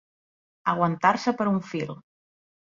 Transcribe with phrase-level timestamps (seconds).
[0.73, 1.95] Aguantar-se per un fil.